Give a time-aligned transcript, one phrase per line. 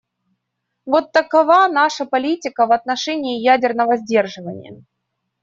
[0.85, 4.83] Вот такова наша политика в отношении ядерного сдерживания.